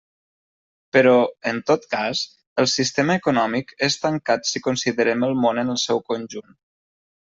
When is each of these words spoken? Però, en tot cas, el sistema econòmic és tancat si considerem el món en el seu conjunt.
Però, 0.95 1.11
en 1.51 1.59
tot 1.67 1.85
cas, 1.91 2.23
el 2.63 2.69
sistema 2.73 3.19
econòmic 3.23 3.77
és 3.91 4.01
tancat 4.09 4.53
si 4.55 4.67
considerem 4.73 5.31
el 5.33 5.41
món 5.47 5.67
en 5.67 5.75
el 5.79 5.83
seu 5.89 6.07
conjunt. 6.13 6.63